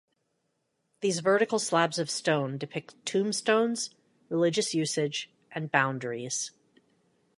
[1.01, 3.91] These vertical slabs of stone depict tombstones,
[4.29, 6.49] religious usage, and boundaries.